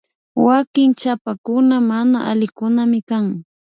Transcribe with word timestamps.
Wanki 0.45 0.83
chapakuna 0.99 1.75
mana 1.89 2.17
alikunaminkan 2.29 3.25